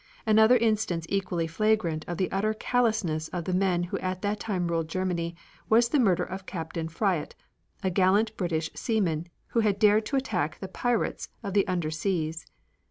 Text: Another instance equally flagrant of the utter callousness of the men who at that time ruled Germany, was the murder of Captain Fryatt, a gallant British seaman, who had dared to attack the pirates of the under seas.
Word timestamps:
Another 0.25 0.57
instance 0.57 1.05
equally 1.09 1.45
flagrant 1.45 2.05
of 2.07 2.17
the 2.17 2.31
utter 2.31 2.55
callousness 2.55 3.27
of 3.27 3.45
the 3.45 3.53
men 3.53 3.83
who 3.83 3.99
at 3.99 4.23
that 4.23 4.39
time 4.39 4.67
ruled 4.67 4.87
Germany, 4.89 5.35
was 5.69 5.89
the 5.89 5.99
murder 5.99 6.23
of 6.23 6.47
Captain 6.47 6.87
Fryatt, 6.87 7.35
a 7.83 7.91
gallant 7.91 8.35
British 8.35 8.71
seaman, 8.73 9.27
who 9.49 9.59
had 9.59 9.77
dared 9.77 10.07
to 10.07 10.15
attack 10.15 10.57
the 10.57 10.67
pirates 10.67 11.29
of 11.43 11.53
the 11.53 11.67
under 11.67 11.91
seas. 11.91 12.47